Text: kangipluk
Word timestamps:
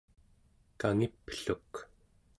kangipluk 0.79 1.71